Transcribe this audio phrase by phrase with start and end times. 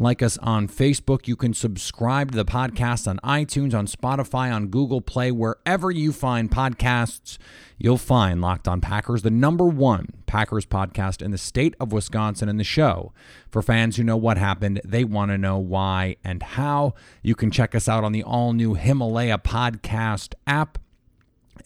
[0.00, 1.26] Like us on Facebook.
[1.26, 6.12] You can subscribe to the podcast on iTunes, on Spotify, on Google Play, wherever you
[6.12, 7.36] find podcasts.
[7.78, 12.48] You'll find Locked On Packers, the number one Packers podcast in the state of Wisconsin,
[12.48, 13.12] and the show.
[13.50, 16.94] For fans who know what happened, they want to know why and how.
[17.20, 20.78] You can check us out on the all new Himalaya podcast app.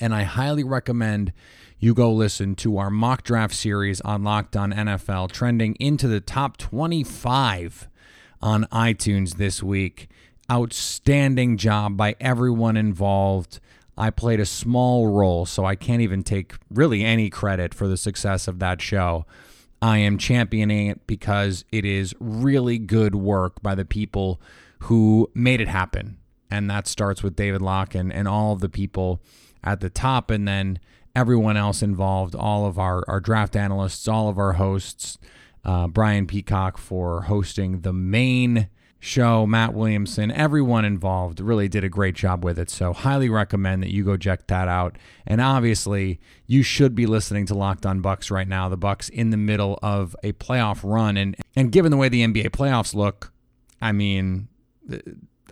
[0.01, 1.35] And I highly recommend
[1.79, 6.21] you go listen to our mock draft series on Locked On NFL, trending into the
[6.21, 7.91] top 25
[8.43, 10.09] on iTunes this week.
[10.51, 13.61] Outstanding job by everyone involved.
[13.97, 17.97] I played a small role, so I can't even take really any credit for the
[17.97, 19.27] success of that show.
[19.81, 24.41] I am championing it because it is really good work by the people
[24.81, 26.19] who made it happen.
[26.51, 29.21] And that starts with David Locke and, and all of the people
[29.65, 30.79] at the top, and then
[31.15, 35.19] everyone else involved, all of our, our draft analysts, all of our hosts,
[35.65, 38.69] uh, Brian Peacock for hosting the main
[39.03, 42.71] show, Matt Williamson, everyone involved really did a great job with it.
[42.71, 44.97] So, highly recommend that you go check that out.
[45.27, 48.69] And obviously, you should be listening to Locked On Bucks right now.
[48.69, 52.25] The Bucks in the middle of a playoff run, and and given the way the
[52.25, 53.33] NBA playoffs look,
[53.81, 54.49] I mean.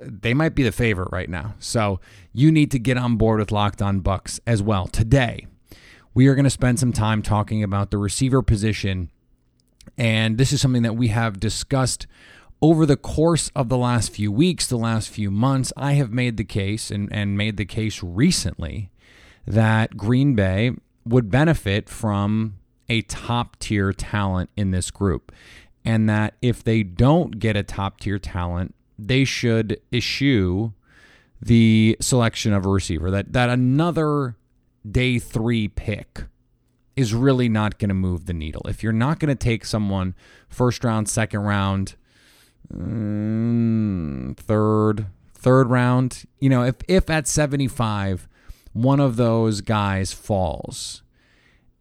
[0.03, 1.57] They might be the favorite right now.
[1.59, 2.01] So
[2.33, 4.87] you need to get on board with Locked On Bucks as well.
[4.87, 5.47] Today,
[6.15, 9.11] we are going to spend some time talking about the receiver position
[9.97, 12.07] and this is something that we have discussed
[12.63, 15.73] over the course of the last few weeks, the last few months.
[15.77, 18.91] I have made the case and, and made the case recently
[19.47, 20.73] that Green Bay
[21.05, 22.59] would benefit from
[22.89, 25.33] a top tier talent in this group.
[25.85, 30.73] And that if they don't get a top tier talent, they should issue
[31.41, 33.11] the selection of a receiver.
[33.11, 34.37] That that another
[34.89, 36.25] day three pick
[37.01, 38.63] is really not going to move the needle.
[38.69, 40.15] If you're not going to take someone
[40.49, 41.95] first round, second round,
[42.73, 48.29] mm, third, third round, you know, if if at 75
[48.73, 51.03] one of those guys falls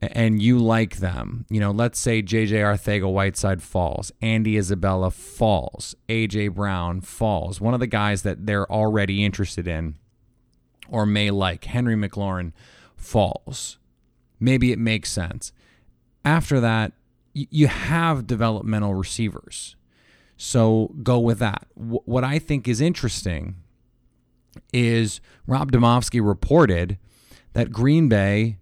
[0.02, 5.94] and you like them, you know, let's say JJ Arcega Whiteside falls, Andy Isabella falls,
[6.08, 9.97] AJ Brown falls, one of the guys that they're already interested in
[10.88, 12.53] or may like, Terry McLaurin
[12.96, 13.78] falls
[14.40, 15.52] maybe it makes sense.
[16.26, 16.94] After that,
[17.34, 19.76] you have developmental receivers.
[20.38, 21.68] So go with that.
[21.76, 23.56] What I think is interesting
[24.74, 26.98] is Rob Demovsky reported
[27.54, 28.58] that Green Bay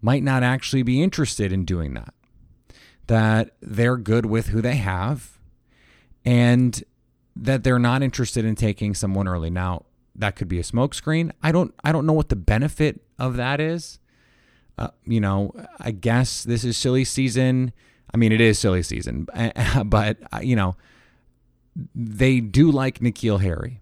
[0.00, 2.14] might not actually be interested in doing that.
[3.06, 5.38] That they're good with who they have
[6.24, 6.82] and
[7.36, 9.50] that they're not interested in taking someone early.
[9.50, 11.32] Now, that could be a smokescreen.
[11.42, 13.98] I don't I don't know what the benefit of that is.
[14.76, 17.72] Uh, you know, I guess this is silly season.
[18.12, 19.26] I mean, it is silly season,
[19.84, 20.76] but uh, you know,
[21.94, 23.80] they do like N'Keal Harry.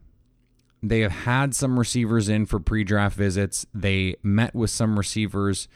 [0.82, 3.66] They have had some receivers in for pre-draft visits.
[3.72, 5.68] They met with some receivers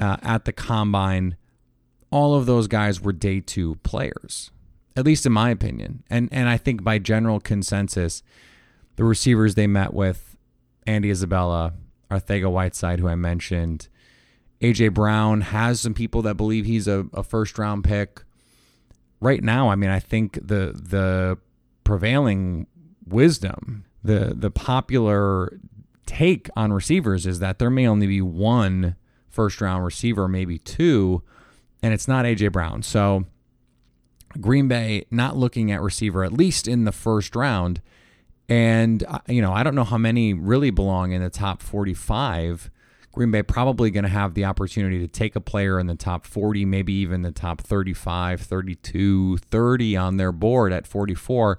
[0.00, 1.36] uh, at the combine.
[2.10, 4.50] All of those guys were day two players,
[4.96, 6.02] at least in my opinion.
[6.08, 8.22] And and I think by general consensus,
[8.96, 10.36] the receivers they met with,
[10.86, 11.74] Andy Isabella,
[12.10, 13.88] Arcega Whiteside, who I mentioned,
[14.60, 18.22] AJ Brown has some people that believe he's a, a first round pick.
[19.20, 21.38] Right now, I mean, I think the the
[21.84, 22.66] prevailing
[23.06, 25.58] wisdom, the the popular
[26.06, 28.96] take on receivers is that there may only be one
[29.28, 31.22] first round receiver, maybe two,
[31.82, 32.82] and it's not AJ Brown.
[32.82, 33.26] So
[34.40, 37.80] Green Bay not looking at receiver at least in the first round.
[38.48, 42.70] And uh, you know, I don't know how many really belong in the top 45
[43.12, 46.26] Green Bay probably going to have the opportunity to take a player in the top
[46.26, 51.58] 40, maybe even the top 35, 32, 30 on their board at 44,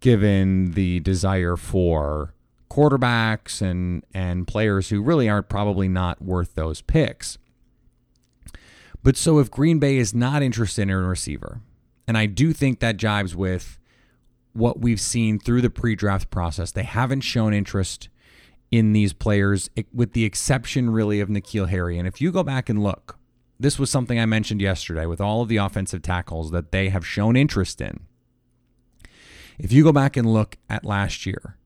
[0.00, 2.34] given the desire for
[2.70, 7.38] quarterbacks and and players who really aren't probably not worth those picks.
[9.02, 11.60] But so if Green Bay is not interested in a receiver,
[12.08, 13.78] and I do think that jives with
[14.52, 16.72] what we've seen through the pre-draft process.
[16.72, 18.08] They haven't shown interest
[18.70, 21.98] in these players, with the exception really of N'Keal Harry.
[21.98, 23.18] And if you go back and look,
[23.58, 27.06] this was something I mentioned yesterday with all of the offensive tackles that they have
[27.06, 28.00] shown interest in.
[29.58, 31.56] If you go back and look at last year,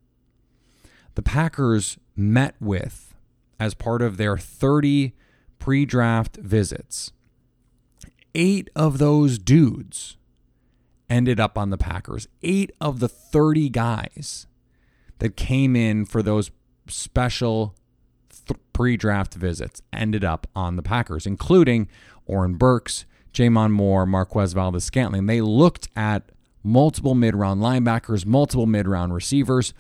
[1.15, 3.15] the Packers met with,
[3.59, 5.15] as part of their 30
[5.59, 7.13] pre draft visits,
[8.35, 10.17] eight of those dudes
[11.11, 12.29] ended up on the Packers.
[12.43, 14.47] Eight of the 30 guys
[15.19, 16.51] that came in for those
[16.91, 17.75] special
[18.47, 21.89] th- pre draft visits ended up on the Packers, including
[22.27, 25.27] Oren Burks, J'Mon Moore, Marquez Valdes Scantling.
[25.27, 26.31] They looked at
[26.63, 29.73] multiple mid round linebackers, multiple mid round receivers,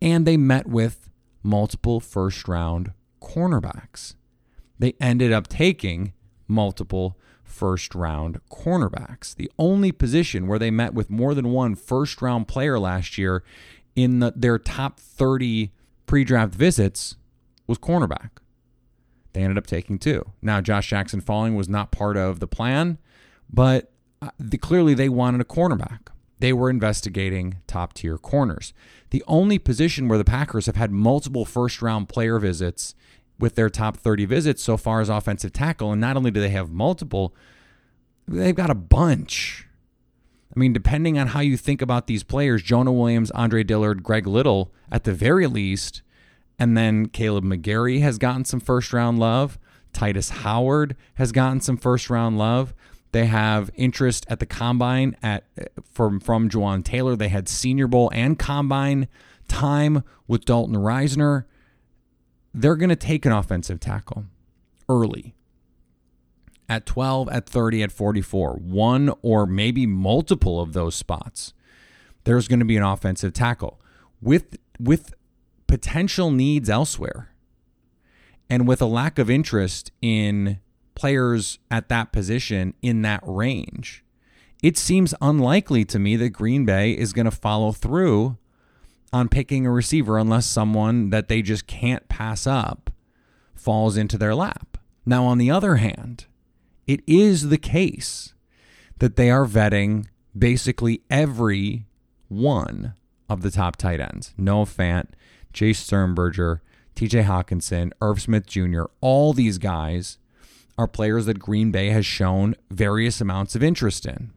[0.00, 1.10] and they met with
[1.42, 4.14] multiple first round cornerbacks.
[4.78, 6.12] They ended up taking
[6.48, 9.34] multiple first round cornerbacks.
[9.34, 13.44] The only position where they met with more than one first round player last year
[13.94, 15.70] in the, their top 30
[16.06, 17.16] pre draft visits
[17.66, 18.30] was cornerback.
[19.32, 20.30] They ended up taking two.
[20.42, 22.98] Now, Josh Jackson falling was not part of the plan,
[23.52, 23.92] but
[24.22, 26.08] uh, the, clearly they wanted a cornerback.
[26.38, 28.72] They were investigating top tier corners.
[29.10, 32.94] The only position where the Packers have had multiple first round player visits
[33.38, 35.90] with their top 30 visits so far as offensive tackle.
[35.92, 37.34] And not only do they have multiple,
[38.28, 39.66] they've got a bunch.
[40.54, 44.26] I mean, depending on how you think about these players, Jonah Williams, Andre Dillard, Greg
[44.26, 46.02] Little, at the very least,
[46.58, 49.58] and then Kaleb McGary has gotten some first round love.
[49.92, 52.74] Tytus Howard has gotten some first round love.
[53.12, 55.44] They have interest at the combine at
[55.92, 57.16] from from Jawaan Taylor.
[57.16, 59.08] They had Senior Bowl and combine
[59.48, 61.44] time with Dalton Risner.
[62.52, 64.24] They're going to take an offensive tackle
[64.88, 65.34] early
[66.68, 68.54] at 12, at 30, at 44.
[68.54, 71.52] One or maybe multiple of those spots.
[72.24, 73.80] There's going to be an offensive tackle
[74.20, 75.14] with with
[75.66, 77.34] potential needs elsewhere
[78.50, 80.60] and with a lack of interest in
[80.94, 84.04] players at that position in that range,
[84.62, 88.38] it seems unlikely to me that Green Bay is going to follow through
[89.12, 92.90] on picking a receiver unless someone that they just can't pass up
[93.54, 94.78] falls into their lap.
[95.06, 96.26] Now, on the other hand,
[96.86, 98.34] it is the case
[98.98, 101.86] that they are vetting basically every
[102.28, 102.94] one
[103.28, 105.08] of the top tight ends Noah Fant,
[105.52, 106.62] Jace Sternberger,
[106.96, 110.18] TJ Hockenson, Irv Smith Jr., all these guys
[110.76, 114.32] are players that Green Bay has shown various amounts of interest in.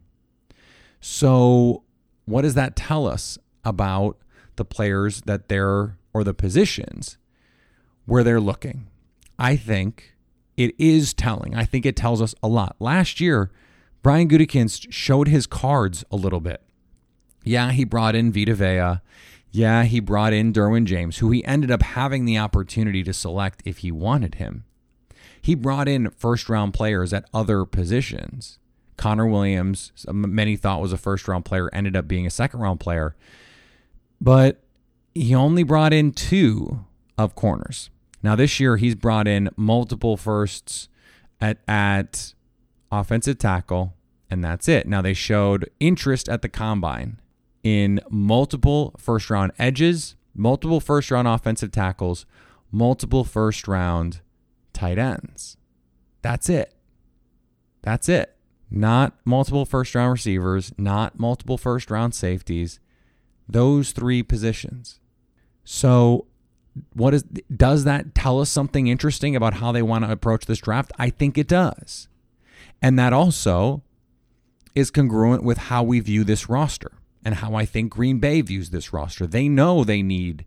[1.00, 1.82] So,
[2.26, 4.18] what does that tell us about
[4.56, 7.18] the players that they're, or the positions
[8.06, 8.88] where they're looking?
[9.38, 10.14] I think
[10.58, 11.54] it is telling.
[11.54, 12.74] I think it tells us a lot.
[12.80, 13.50] Last year,
[14.02, 16.62] Brian Gutekunst showed his cards a little bit.
[17.44, 19.00] Yeah, he brought in Vita Vea.
[19.52, 23.62] Yeah, he brought in Derwin James, who he ended up having the opportunity to select
[23.64, 24.64] if he wanted him.
[25.40, 28.58] He brought in first round players at other positions.
[28.96, 32.80] Connor Williams, many thought was a first round player, ended up being a second round
[32.80, 33.14] player.
[34.20, 34.60] But
[35.14, 36.84] he only brought in two
[37.16, 37.90] of corners.
[38.22, 40.88] Now, this year, he's brought in multiple firsts
[41.40, 42.34] at, at
[42.90, 43.94] offensive tackle,
[44.30, 44.86] and that's it.
[44.86, 47.20] Now, they showed interest at the combine
[47.62, 52.26] in multiple first round edges, multiple first round offensive tackles,
[52.70, 54.20] multiple first round
[54.72, 55.56] tight ends.
[56.22, 56.74] That's it.
[57.82, 58.34] That's it.
[58.70, 62.80] Not multiple first round receivers, not multiple first round safeties.
[63.48, 65.00] Those three positions.
[65.64, 66.27] So,
[66.92, 67.22] what is
[67.54, 70.92] does that tell us something interesting about how they want to approach this draft?
[70.98, 72.08] I think it does.
[72.80, 73.82] And that also
[74.74, 76.92] is congruent with how we view this roster
[77.24, 79.26] and how I think Green Bay views this roster.
[79.26, 80.46] They know they need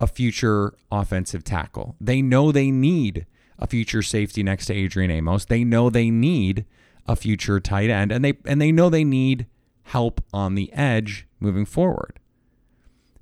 [0.00, 1.96] a future offensive tackle.
[2.00, 3.26] They know they need
[3.58, 5.46] a future safety next to Adrian Amos.
[5.46, 6.66] They know they need
[7.06, 9.46] a future tight end and they and they know they need
[9.84, 12.18] help on the edge moving forward.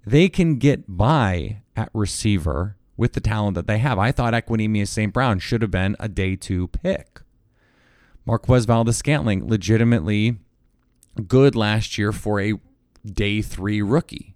[0.05, 3.99] They can get by at receiver with the talent that they have.
[3.99, 5.13] I thought Equanimeous St.
[5.13, 7.21] Brown should have been a day two pick.
[8.25, 10.37] Marquez Valdes Scantling, legitimately
[11.27, 12.55] good last year for a
[13.05, 14.35] day three rookie.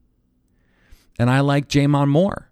[1.19, 2.51] And I like J'Mon Moore.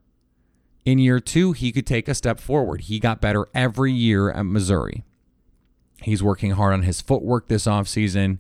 [0.85, 2.83] In year two, he could take a step forward.
[2.83, 5.03] He got better every year at Missouri.
[6.03, 8.39] He's working hard on his footwork this offseason.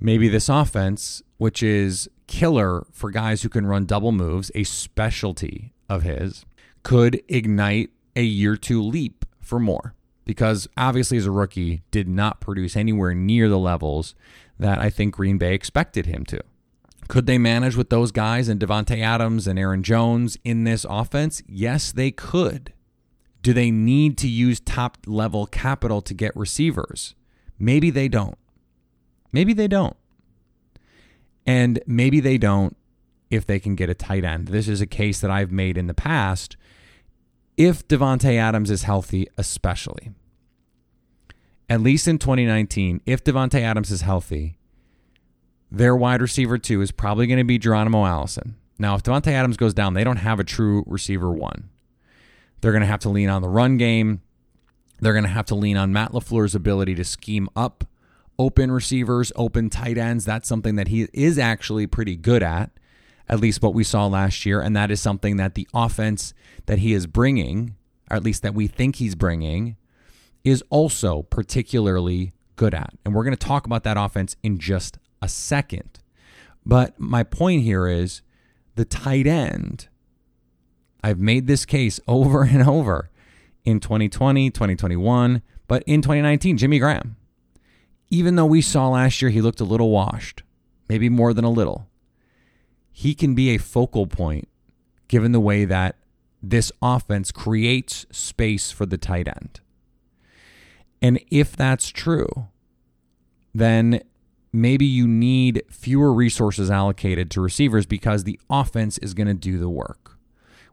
[0.00, 5.72] Maybe this offense, which is killer for guys who can run double moves, a specialty
[5.88, 6.46] of his,
[6.84, 9.94] could ignite a year two leap for Moore
[10.24, 14.14] Because obviously, as a rookie, did not produce anywhere near the levels
[14.58, 16.40] that I think Green Bay expected him to.
[17.08, 21.42] Could they manage with those guys and Davante Adams and Aaron Jones in this offense?
[21.48, 22.74] Yes, they could.
[23.42, 27.14] Do they need to use top level capital to get receivers?
[27.58, 28.36] Maybe they don't.
[29.32, 29.96] Maybe they don't.
[31.48, 32.76] And maybe they don't
[33.30, 34.48] if they can get a tight end.
[34.48, 36.58] This is a case that I've made in the past.
[37.56, 40.12] If Davante Adams is healthy, especially.
[41.70, 44.58] At least in 2019, if Davante Adams is healthy,
[45.70, 48.56] their wide receiver two is probably going to be Geronimo Allison.
[48.78, 51.70] Now, if Davante Adams goes down, they don't have a true receiver one.
[52.60, 54.20] They're going to have to lean on the run game.
[55.00, 57.84] They're going to have to lean on Matt LaFleur's ability to scheme up
[58.38, 60.24] open receivers, open tight ends.
[60.24, 62.70] That's something that he is actually pretty good at,
[63.28, 64.60] at least what we saw last year.
[64.60, 66.32] And that is something that the offense
[66.66, 67.74] that he is bringing,
[68.10, 69.76] or at least that we think he's bringing,
[70.44, 72.94] is also particularly good at.
[73.04, 75.98] And we're going to talk about that offense in just a second.
[76.64, 78.22] But my point here is
[78.76, 79.88] the tight end.
[81.02, 83.10] I've made this case over and over
[83.64, 87.16] in 2020, 2021, but in 2019, Jimmy Graham.
[88.10, 90.42] Even though we saw last year he looked a little washed,
[90.88, 91.88] maybe more than a little,
[92.90, 94.48] he can be a focal point
[95.08, 95.96] given the way that
[96.42, 99.60] this offense creates space for the tight end.
[101.00, 102.48] And if that's true,
[103.54, 104.00] then
[104.52, 109.58] maybe you need fewer resources allocated to receivers because the offense is going to do
[109.58, 110.16] the work.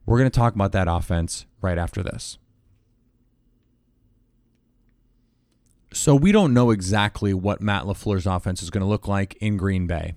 [0.06, 2.38] We're going to talk about that offense right after this.
[5.96, 9.56] So we don't know exactly what Matt LaFleur's offense is going to look like in
[9.56, 10.14] Green Bay.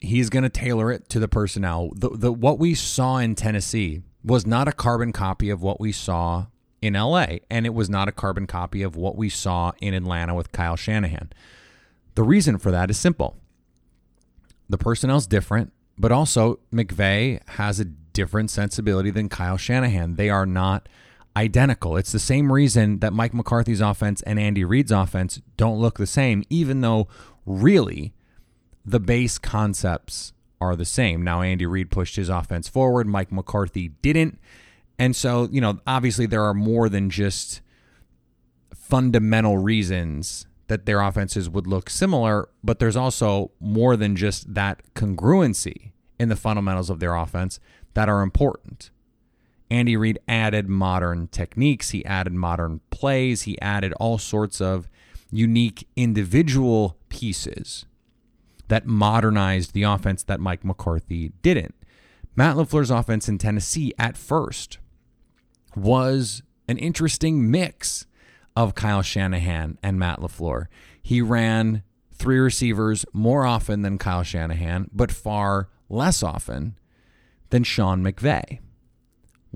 [0.00, 1.90] He's going to tailor it to the personnel.
[1.94, 5.92] The, the what we saw in Tennessee was not a carbon copy of what we
[5.92, 6.46] saw
[6.80, 10.34] in LA, and it was not a carbon copy of what we saw in Atlanta
[10.34, 11.30] with Kyle Shanahan.
[12.14, 13.36] The reason for that is simple.
[14.70, 20.14] The personnel's different, but also McVay has a different sensibility than Kyle Shanahan.
[20.14, 20.88] They are not
[21.36, 21.96] identical.
[21.96, 26.06] It's the same reason that Mike McCarthy's offense and Andy Reid's offense don't look the
[26.06, 27.08] same, even though
[27.46, 28.14] really
[28.84, 31.22] the base concepts are the same.
[31.22, 34.38] Now, Andy Reid pushed his offense forward, Mike McCarthy didn't.
[34.98, 37.60] And so, you know, obviously there are more than just
[38.74, 44.82] fundamental reasons that their offenses would look similar, but there's also more than just that
[44.94, 47.60] congruency in the fundamentals of their offense
[47.94, 48.90] that are important.
[49.70, 54.88] Andy Reid added modern techniques, he added modern plays, he added all sorts of
[55.30, 57.84] unique individual pieces
[58.68, 61.74] that modernized the offense that Mike McCarthy didn't.
[62.36, 64.78] Matt LaFleur's offense in Tennessee at first
[65.74, 68.06] was an interesting mix
[68.54, 70.66] of Kyle Shanahan and Matt LaFleur.
[71.02, 71.82] He ran
[72.12, 76.78] three receivers more often than Kyle Shanahan, but far less often
[77.50, 78.58] than Sean McVay.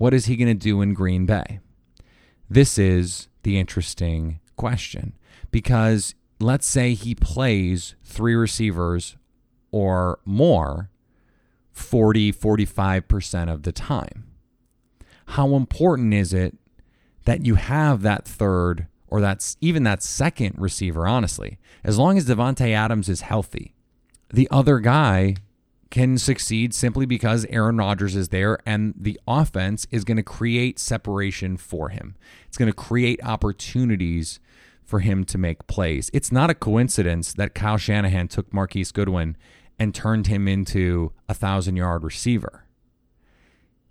[0.02, 1.60] What is he going to do in Green Bay?
[2.50, 5.12] This is the interesting question
[5.52, 9.16] because let's say he plays three receivers
[9.70, 10.90] or more
[11.70, 14.32] 40, 45% of the time
[15.26, 16.56] how important is it
[17.24, 21.58] that you have that third or that's even that second receiver, honestly?
[21.84, 23.74] As long as Davante Adams is healthy,
[24.32, 25.36] the other guy
[25.92, 30.80] can succeed simply because Aaron Rodgers is there and the offense is going to create
[30.80, 32.16] separation for him.
[32.48, 34.40] It's going to create opportunities
[34.84, 36.10] for him to make plays.
[36.12, 39.36] It's not a coincidence that Kyle Shanahan took Marquise Goodwin
[39.78, 42.64] and turned him into a thousand yard receiver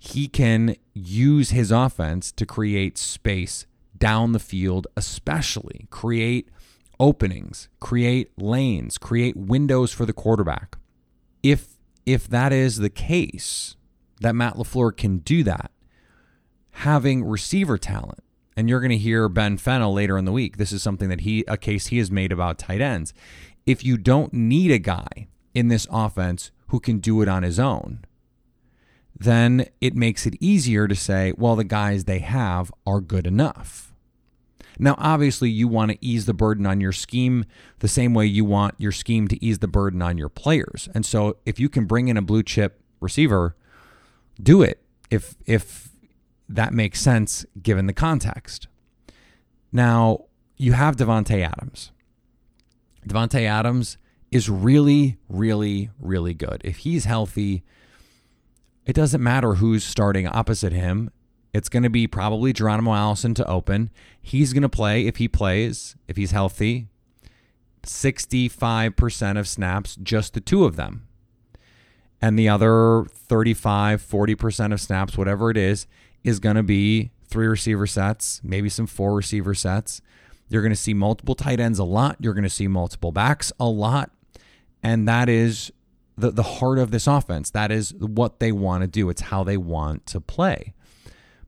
[0.03, 6.49] he can use his offense to create space down the field, especially create
[6.99, 10.75] openings, create lanes, create windows for the quarterback.
[11.43, 13.75] If if that is the case,
[14.21, 15.71] that Matt LaFleur can do that,
[16.71, 18.23] having receiver talent,
[18.55, 20.57] and you're going to hear Ben Fennell later in the week.
[20.57, 23.13] This is something that he a case he has made about tight ends.
[23.65, 27.59] If you don't need a guy in this offense who can do it on his
[27.59, 28.05] own,
[29.17, 33.90] then it makes it easier to say, well, the guys they have are good enough.
[34.79, 37.45] Now, obviously, you want to ease the burden on your scheme
[37.79, 40.89] the same way you want your scheme to ease the burden on your players.
[40.93, 43.55] And so, if you can bring in a blue chip receiver,
[44.41, 45.89] do it if if
[46.49, 48.67] that makes sense given the context.
[49.71, 50.25] Now,
[50.57, 51.91] you have Davante Adams.
[53.07, 53.97] Davante Adams
[54.31, 56.61] is really, really, really good.
[56.63, 57.63] If he's healthy,
[58.85, 61.09] it doesn't matter who's starting opposite him.
[61.53, 63.89] It's going to be probably Geronimo Allison to open.
[64.21, 66.87] He's going to play if he plays, if he's healthy,
[67.83, 71.07] 65% of snaps, just the two of them.
[72.21, 75.87] And the other 35, 40% of snaps, whatever it is,
[76.23, 80.01] is going to be three receiver sets, maybe some four receiver sets.
[80.49, 82.17] You're going to see multiple tight ends a lot.
[82.19, 84.11] You're going to see multiple backs a lot.
[84.83, 85.71] And that is
[86.17, 87.49] the, the heart of this offense.
[87.49, 89.09] That is what they want to do.
[89.09, 90.73] It's how they want to play.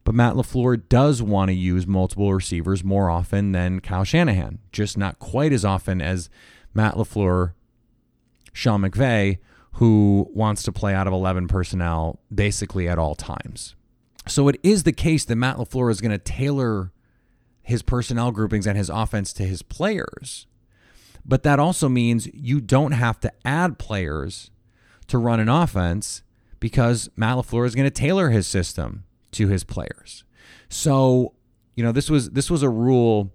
[0.04, 4.98] But Matt LaFleur does want to use multiple receivers more often than Kyle Shanahan, just
[4.98, 6.30] not quite as often as
[6.74, 7.54] Matt LaFleur,
[8.52, 9.38] Sean McVay,
[9.74, 13.76] who wants to play out of 11 personnel basically at all times.
[14.28, 16.92] So it is the case that Matt LaFleur is going to tailor
[17.62, 20.48] his personnel groupings and his offense to his players.
[21.26, 24.52] But that also means you don't have to add players
[25.08, 26.24] to run an offense
[26.60, 30.24] because Matt LaFleur is going to tailor his system to his players.
[30.70, 31.34] So,
[31.76, 33.34] you know, this was this was a rule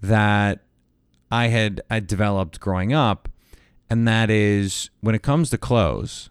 [0.00, 0.64] that
[1.30, 3.28] I had I developed growing up,
[3.88, 6.30] and that is when it comes to clothes,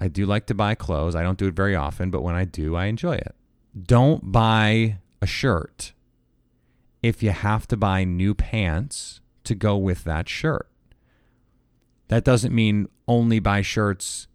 [0.00, 1.14] I do like to buy clothes.
[1.14, 3.34] I don't do it very often, but when I do, I enjoy it.
[3.80, 5.92] Don't buy a shirt
[7.02, 10.68] if you have to buy new pants to go with that shirt.
[12.08, 14.28] That doesn't mean only buy shirts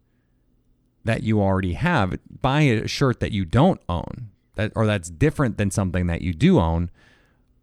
[1.03, 2.17] that you already have.
[2.41, 6.33] Buy a shirt that you don't own, that or that's different than something that you
[6.33, 6.89] do own,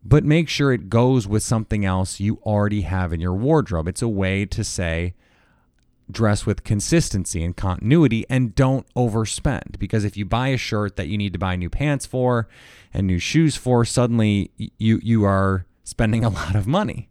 [0.04, 3.88] but make sure it goes with something else you already have in your wardrobe.
[3.88, 5.14] It's a way to say
[6.10, 11.08] dress with consistency and continuity and don't overspend because if you buy a shirt that
[11.08, 12.48] you need to buy new pants for
[12.94, 17.07] and new shoes for, suddenly you you are spending a lot of money.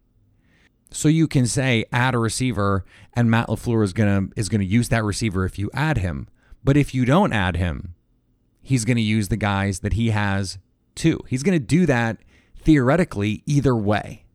[0.91, 4.89] So you can say add a receiver and Matt LaFleur is gonna is gonna use
[4.89, 6.27] that receiver if you add him.
[6.63, 7.93] But if you don't add him,
[8.61, 10.57] he's gonna use the guys that he has
[10.95, 11.19] too.
[11.27, 12.17] He's gonna do that
[12.61, 14.25] theoretically either way.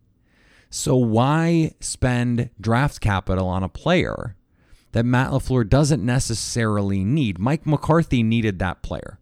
[0.70, 4.36] So why spend draft capital on a player
[4.92, 7.38] that Matt LaFleur doesn't necessarily need?
[7.38, 9.18] Mike McCarthy needed that player.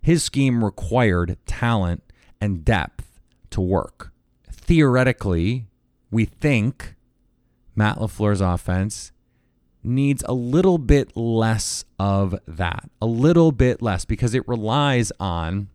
[0.00, 2.04] His scheme required talent
[2.40, 4.12] and depth to work.
[4.48, 5.66] Theoretically,
[6.10, 6.94] we think
[7.74, 9.12] Matt LaFleur's offense
[9.82, 15.68] needs a little bit less of that, a little bit less, because it relies on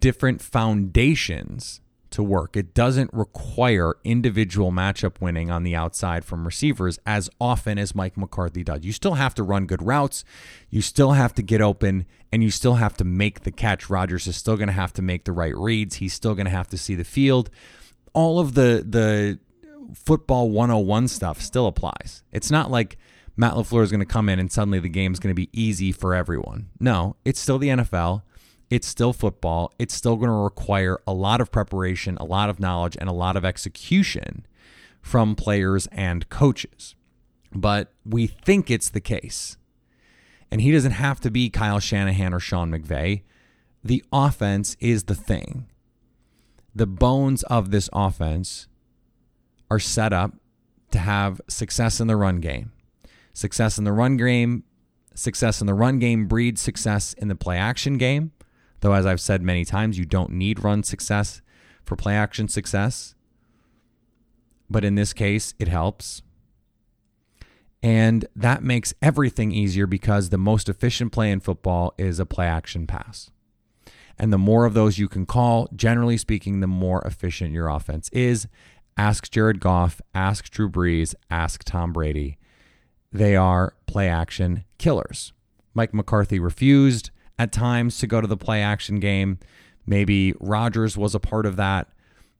[0.00, 2.56] different foundations to work.
[2.56, 8.16] It doesn't require individual matchup winning on the outside from receivers as often as Mike
[8.16, 8.84] McCarthy does.
[8.84, 10.24] You still have to run good routes,
[10.70, 13.88] you still have to get open, and you still have to make the catch.
[13.90, 16.50] Rodgers is still going to have to make the right reads, he's still going to
[16.50, 17.50] have to see the field.
[18.12, 19.38] All of the the
[19.94, 22.22] football 101 stuff still applies.
[22.32, 22.98] It's not like
[23.36, 25.48] Matt LaFleur is going to come in and suddenly the game is going to be
[25.52, 26.68] easy for everyone.
[26.78, 28.22] No, it's still the NFL.
[28.70, 29.72] It's still football.
[29.78, 33.12] It's still going to require a lot of preparation, a lot of knowledge, and a
[33.12, 34.46] lot of execution
[35.02, 36.94] from players and coaches.
[37.54, 39.56] But we think it's the case.
[40.50, 43.22] And he doesn't have to be Kyle Shanahan or Sean McVay.
[43.84, 45.66] The offense is the thing.
[46.74, 48.68] The bones of this offense
[49.72, 50.34] are set up
[50.90, 52.72] to have success in the run game.
[53.32, 54.64] Success in the run game,
[55.14, 58.32] success in the run game breeds success in the play action game.
[58.80, 61.40] Though, as I've said many times, you don't need run success
[61.84, 63.14] for play action success.
[64.68, 66.20] But in this case, it helps.
[67.82, 72.46] And that makes everything easier because the most efficient play in football is a play
[72.46, 73.30] action pass.
[74.18, 78.10] And the more of those you can call, generally speaking, the more efficient your offense
[78.10, 78.46] is.
[78.96, 82.38] Ask Jared Goff, ask Drew Brees, ask Tom Brady.
[83.12, 85.32] They are play action killers.
[85.74, 89.38] Mike McCarthy refused at times to go to the play action game.
[89.86, 91.88] Maybe Rodgers was a part of that.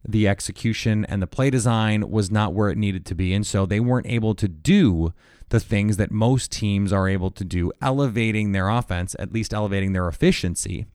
[0.06, 3.32] The execution and the play design was not where it needed to be.
[3.32, 5.14] And so they weren't able to do
[5.48, 9.92] the things that most teams are able to do, elevating their offense, at least elevating
[9.92, 10.86] their efficiency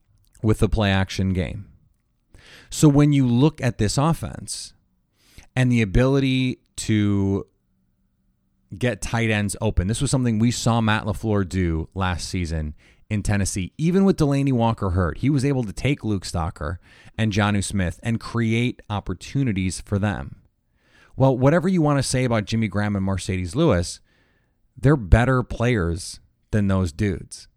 [0.42, 1.66] with the play action game.
[2.70, 4.74] So when you look at this offense,
[5.58, 7.44] and the ability to
[8.78, 9.88] get tight ends open.
[9.88, 12.76] This was something we saw Matt LaFleur do last season
[13.10, 13.72] in Tennessee.
[13.76, 16.76] Even with Delanie Walker hurt, he was able to take Luke Stocker
[17.18, 20.42] and Jonnu Smith and create opportunities for them.
[21.16, 23.98] Well, whatever you want to say about Jimmy Graham and Marcedes Lewis,
[24.80, 26.20] they're better players
[26.52, 27.48] than those dudes.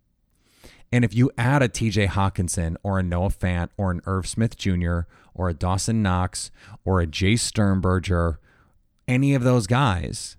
[0.91, 4.57] And if you add a TJ Hockenson or a Noah Fant or an Irv Smith
[4.57, 5.01] Jr
[5.33, 6.51] or a Dawson Knox
[6.83, 8.39] or a Jace Sternberger,
[9.07, 10.35] any of those guys,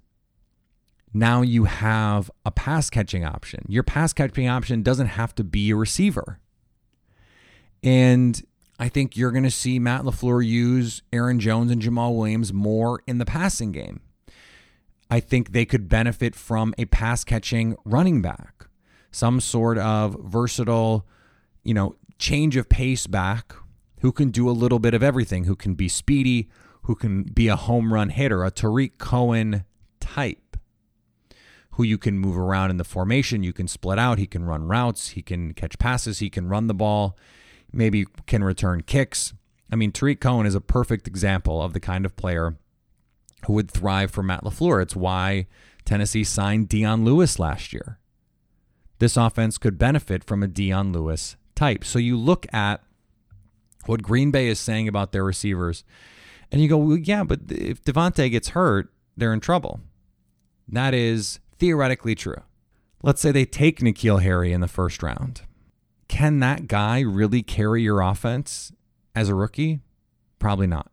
[1.14, 3.64] now you have a pass catching option.
[3.68, 6.38] Your pass catching option doesn't have to be a receiver.
[7.82, 8.40] And
[8.78, 13.00] I think you're going to see Matt LaFleur use Aaron Jones and Jamaal Williams more
[13.06, 14.00] in the passing game.
[15.10, 18.66] I think they could benefit from a pass catching running back.
[19.12, 21.06] Some sort of versatile,
[21.62, 23.54] you know, change of pace back
[24.00, 26.48] who can do a little bit of everything, who can be speedy,
[26.82, 29.64] who can be a home run hitter, a Tarik Cohen
[30.00, 30.56] type,
[31.72, 34.64] who you can move around in the formation, you can split out, he can run
[34.64, 37.16] routes, he can catch passes, he can run the ball,
[37.72, 39.32] maybe can return kicks.
[39.70, 42.56] I mean, Tarik Cohen is a perfect example of the kind of player
[43.46, 44.82] who would thrive for Matt LaFleur.
[44.82, 45.46] It's why
[45.84, 47.98] Tennessee signed Dion Lewis last year.
[49.02, 51.82] This offense could benefit from a Dion Lewis type.
[51.82, 52.84] So you look at
[53.86, 55.82] what Green Bay is saying about their receivers,
[56.52, 59.80] and you go, well, yeah, but if Davante gets hurt, they're in trouble.
[60.68, 62.42] That is theoretically true.
[63.02, 65.42] Let's say they take N'Keal Harry in the first round.
[66.06, 68.70] Can that guy really carry your offense
[69.16, 69.80] as a rookie?
[70.38, 70.92] Probably not.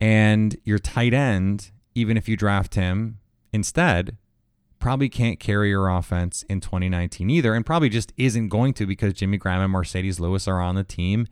[0.00, 3.18] And your tight end, even if you draft him
[3.52, 4.16] instead,
[4.86, 9.12] probably can't carry your offense in 2019 either, and probably just isn't going to because
[9.12, 11.26] Jimmy Graham and Marcedes Lewis are on the team.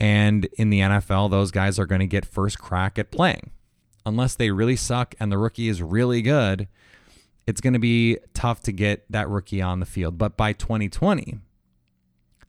[0.00, 3.52] And in the NFL, those guys are going to get first crack at playing.
[4.04, 6.66] Unless they really suck and the rookie is really good,
[7.46, 10.18] it's going to be tough to get that rookie on the field.
[10.18, 11.38] But by 2020,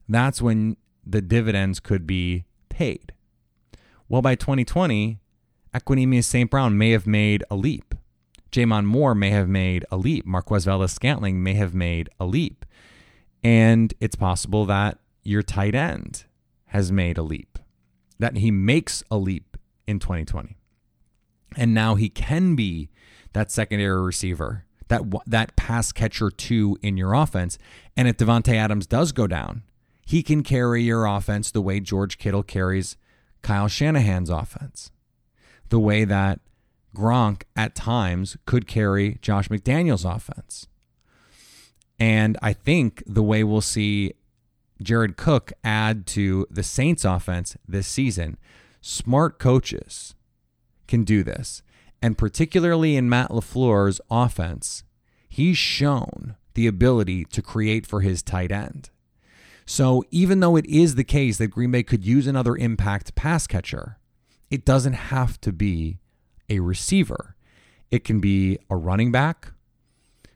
[0.10, 0.76] that's when
[1.06, 3.14] the dividends could be paid.
[4.10, 5.20] Well, by 2020,
[5.72, 6.50] Equanimeous St.
[6.50, 7.94] Brown may have made a leap.
[8.52, 10.26] J'Mon Moore may have made a leap.
[10.26, 12.66] Marquez Valdes Scantling may have made a leap.
[13.44, 16.26] And it's possible that your tight end
[16.66, 17.60] has made a leap,
[18.20, 20.58] that he makes a leap in 2020.
[21.58, 22.90] And now he can be
[23.34, 27.58] that secondary receiver, that that pass catcher two in your offense.
[27.98, 29.64] And if Davante Adams does go down,
[30.06, 32.98] he can carry your offense the way George Kittle carries
[33.42, 34.92] Kyle Shanahan's offense,
[35.70, 36.40] the way that
[36.96, 40.68] Gronk at times could carry Josh McDaniels' offense.
[42.00, 44.14] And I think the way we'll see
[44.82, 48.38] Jared Cook add to the Saints offense this season,
[48.82, 50.16] smart coaches
[50.88, 51.62] can do this.
[52.02, 54.84] And particularly in Matt LaFleur's offense,
[55.30, 58.90] he's shown the ability to create for his tight end.
[59.66, 63.48] So even though it is the case that Green Bay could use another impact pass
[63.48, 63.98] catcher,
[64.50, 66.00] it doesn't have to be
[66.52, 67.36] a receiver.
[67.90, 69.54] It can be a running back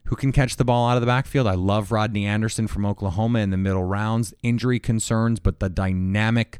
[0.05, 1.45] who can catch the ball out of the backfield.
[1.45, 4.33] I love Rodney Anderson from Oklahoma in the middle rounds.
[4.41, 6.59] Injury concerns, but the dynamic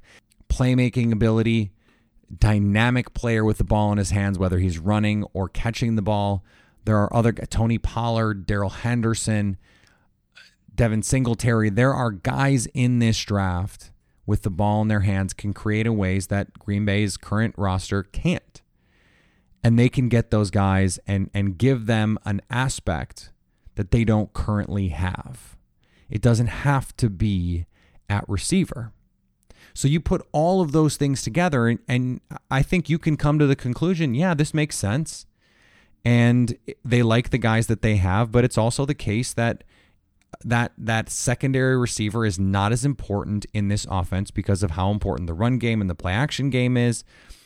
[0.50, 1.72] playmaking ability,
[2.38, 6.44] dynamic player with the ball in his hands, whether he's running or catching the ball.
[6.84, 9.58] There are other Tony Pollard, Darrell Henderson,
[10.74, 11.70] Devin Singletary.
[11.70, 13.92] There are guys in this draft
[14.26, 18.04] with the ball in their hands can create in ways that Green Bay's current roster
[18.04, 18.62] can't
[19.66, 23.32] and they can get those guys and and give them an aspect
[23.74, 25.58] that they don't currently have.
[26.08, 27.66] It doesn't have to be
[28.08, 28.94] at receiver.
[29.74, 33.40] So you put all of those things together and, and I think you can come
[33.40, 35.26] to the conclusion, yeah, this makes sense.
[36.06, 39.64] And they like the guys that they have, but it's also the case that
[40.44, 45.26] that that secondary receiver is not as important in this offense because of how important
[45.26, 47.04] the run game and the play action game is,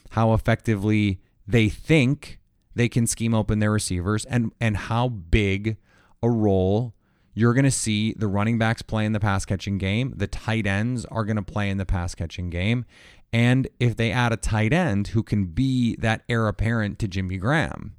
[0.10, 2.40] how effectively they think
[2.76, 5.78] they can scheme open their receivers and and how big
[6.22, 6.94] a role
[7.34, 10.68] you're going to see the running backs play in the pass catching game, the tight
[10.68, 12.86] ends are going to play in the pass catching game,
[13.32, 17.38] and if they add a tight end who can be that heir apparent to Jimmy
[17.38, 17.96] Graham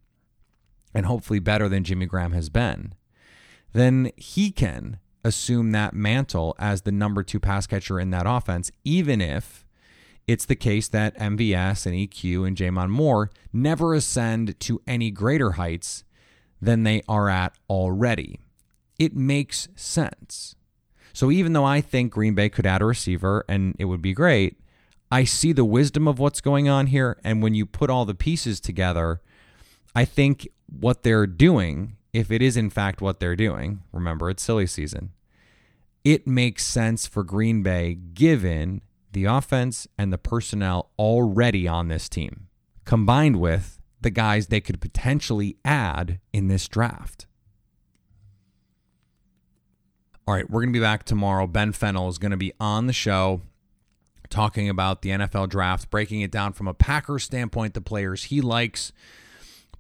[0.92, 2.94] and hopefully better than Jimmy Graham has been,
[3.72, 8.70] then he can assume that mantle as the number 2 pass catcher in that offense
[8.84, 9.66] even if
[10.30, 15.52] it's the case that MVS and EQ and J'Mon Moore never ascend to any greater
[15.52, 16.04] heights
[16.62, 18.38] than they are at already.
[18.96, 20.54] It makes sense.
[21.12, 24.12] So even though I think Green Bay could add a receiver and it would be
[24.12, 24.60] great,
[25.10, 27.18] I see the wisdom of what's going on here.
[27.24, 29.20] And when you put all the pieces together,
[29.96, 34.44] I think what they're doing, if it is in fact what they're doing, remember it's
[34.44, 35.10] silly season,
[36.04, 42.08] it makes sense for Green Bay given the offense and the personnel already on this
[42.08, 42.48] team,
[42.84, 47.26] combined with the guys they could potentially add in this draft.
[50.26, 51.46] All right, we're going to be back tomorrow.
[51.46, 53.42] Ben Fennell is going to be on the show
[54.30, 58.40] talking about the NFL draft, breaking it down from a Packers standpoint, the players he
[58.40, 58.92] likes,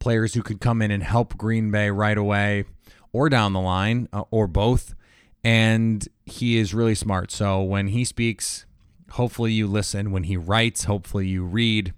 [0.00, 2.64] players who could come in and help Green Bay right away
[3.12, 4.94] or down the line uh, or both.
[5.42, 7.30] And he is really smart.
[7.30, 8.66] So when he speaks,
[9.12, 10.84] Hopefully, you listen when he writes.
[10.84, 11.94] Hopefully, you read.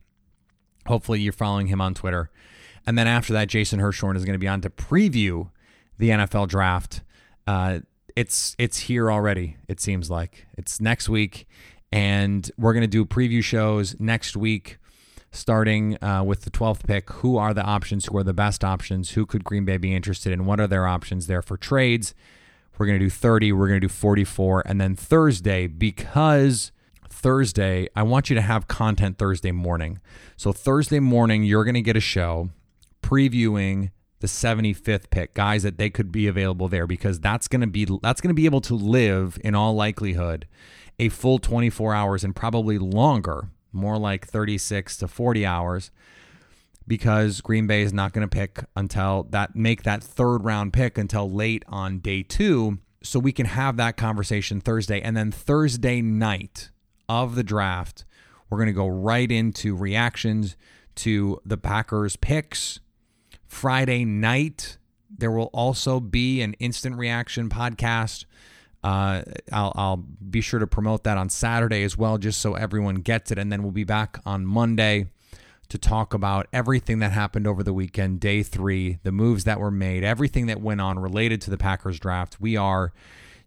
[0.86, 2.30] Hopefully, you're following him on Twitter.
[2.86, 5.50] And then after that, Jason Hirschhorn is going to be on to preview
[5.98, 7.02] the NFL draft.
[7.46, 7.80] Uh,
[8.16, 9.56] it's it's here already.
[9.68, 11.46] It seems like it's next week,
[11.90, 14.78] and we're gonna do preview shows next week,
[15.30, 17.10] starting uh, with the twelfth pick.
[17.10, 18.06] Who are the options?
[18.06, 19.10] Who are the best options?
[19.12, 20.44] Who could Green Bay be interested in?
[20.44, 22.14] What are their options there for trades?
[22.78, 23.52] We're gonna do thirty.
[23.52, 26.72] We're gonna do forty-four, and then Thursday because.
[27.12, 30.00] Thursday, I want you to have content Thursday morning.
[30.36, 32.50] So, Thursday morning, you're going to get a show
[33.02, 37.66] previewing the 75th pick, guys that they could be available there because that's going to
[37.66, 40.46] be that's going to be able to live in all likelihood
[40.98, 45.90] a full 24 hours and probably longer, more like 36 to 40 hours
[46.86, 50.98] because Green Bay is not going to pick until that make that third round pick
[50.98, 56.00] until late on day 2 so we can have that conversation Thursday and then Thursday
[56.00, 56.70] night
[57.08, 58.04] of the draft
[58.52, 60.56] we're going to go right into reactions
[60.96, 62.80] to the Packers picks
[63.46, 64.76] Friday night.
[65.08, 68.26] There will also be an instant reaction podcast.
[68.84, 72.96] Uh, I'll, I'll be sure to promote that on Saturday as well, just so everyone
[72.96, 73.38] gets it.
[73.38, 75.06] And then we'll be back on Monday
[75.70, 79.70] to talk about everything that happened over the weekend, day three, the moves that were
[79.70, 82.38] made, everything that went on related to the Packers draft.
[82.38, 82.92] We are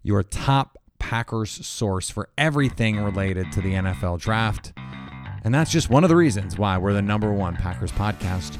[0.01, 4.73] your top Packers source for everything related to the NFL draft.
[5.43, 8.57] And that's just one of the reasons why we're the number one Packers podcast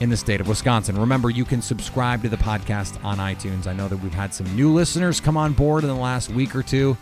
[0.00, 0.98] in the state of Wisconsin.
[0.98, 3.66] Remember, you can subscribe to the podcast on iTunes.
[3.66, 6.54] I know that we've had some new listeners come on board in the last week
[6.54, 6.96] or two,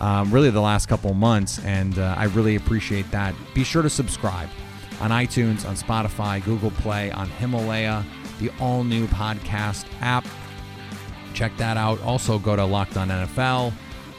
[0.00, 3.34] um, really the last couple months, and uh, I really appreciate that.
[3.54, 4.48] Be sure to subscribe
[5.00, 8.04] on iTunes, on Spotify, Google Play, on Himalaya,
[8.40, 10.26] the all new podcast app.
[11.34, 12.00] Check that out.
[12.02, 13.72] Also, go to Locked On NFL,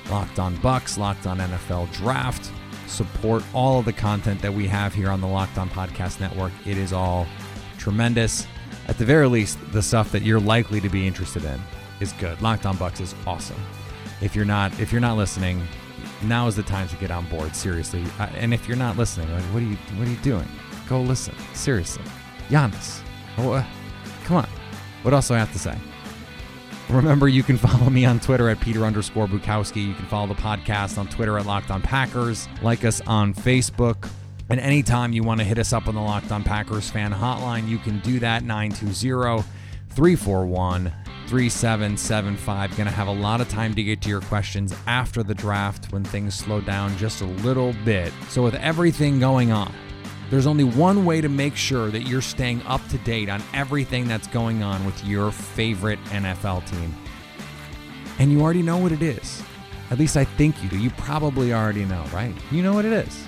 [0.09, 2.51] Locked On Bucks, Locked On NFL Draft.
[2.87, 6.51] Support all of the content that we have here on the Locked On Podcast Network.
[6.65, 7.25] It is all
[7.77, 8.45] tremendous.
[8.87, 11.59] At the very least, the stuff that you're likely to be interested in
[11.99, 12.41] is good.
[12.41, 13.59] Locked On Bucks is awesome.
[14.21, 15.65] If you're not if you're not listening,
[16.21, 17.55] now is the time to get on board.
[17.55, 20.47] Seriously, Uh, and if you're not listening, what are you what are you doing?
[20.87, 21.33] Go listen.
[21.53, 22.03] Seriously,
[22.49, 22.99] Giannis.
[23.37, 23.65] Oh,
[24.25, 24.47] come on.
[25.01, 25.77] What else do I have to say?
[26.89, 29.87] Remember, you can follow me on Twitter at Peter underscore Bukowski.
[29.87, 32.47] You can follow the podcast on Twitter at Locked On Packers.
[32.61, 34.09] Like us on Facebook.
[34.49, 37.67] And anytime you want to hit us up on the Locked On Packers fan hotline,
[37.67, 39.43] you can do that 920
[39.89, 40.91] 341
[41.27, 42.77] 3775.
[42.77, 45.91] Going to have a lot of time to get to your questions after the draft
[45.91, 48.11] when things slow down just a little bit.
[48.29, 49.73] So, with everything going on,
[50.33, 54.07] there's only one way to make sure that you're staying up to date on everything
[54.07, 56.95] that's going on with your favorite NFL team.
[58.17, 59.43] And you already know what it is.
[59.91, 60.79] At least I think you do.
[60.79, 62.33] You probably already know, right?
[62.49, 63.27] You know what it is.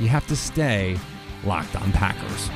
[0.00, 0.98] You have to stay
[1.44, 2.48] locked on Packers.